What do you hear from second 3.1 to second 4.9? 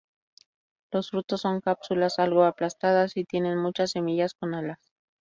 y tienen muchas semillas con alas.